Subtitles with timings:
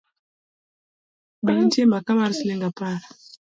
[1.45, 2.99] Be nitie maka mar siling’ apar?